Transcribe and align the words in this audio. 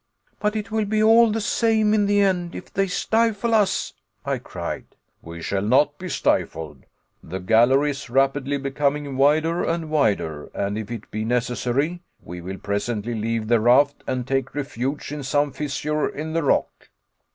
"But 0.39 0.55
it 0.55 0.71
will 0.71 0.85
be 0.85 1.03
all 1.03 1.29
the 1.29 1.39
same 1.39 1.93
in 1.93 2.07
the 2.07 2.21
end 2.21 2.55
if 2.55 2.73
they 2.73 2.87
stifle 2.87 3.53
us," 3.53 3.93
I 4.25 4.39
cried. 4.39 4.85
"We 5.21 5.43
shall 5.43 5.61
not 5.61 5.99
be 5.99 6.09
stifled. 6.09 6.87
The 7.21 7.37
gallery 7.37 7.91
is 7.91 8.09
rapidly 8.09 8.57
becoming 8.57 9.15
wider 9.15 9.63
and 9.63 9.91
wider, 9.91 10.49
and 10.55 10.75
if 10.75 10.89
it 10.89 11.11
be 11.11 11.23
necessary, 11.23 12.01
we 12.19 12.41
will 12.41 12.57
presently 12.57 13.13
leave 13.13 13.47
the 13.47 13.59
raft 13.59 14.03
and 14.07 14.27
take 14.27 14.55
refuge 14.55 15.11
in 15.11 15.21
some 15.21 15.51
fissure 15.51 16.09
in 16.09 16.33
the 16.33 16.41
rock." 16.41 16.89